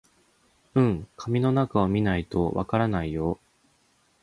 [0.73, 3.39] うん、紙の中を見ないとわからないよ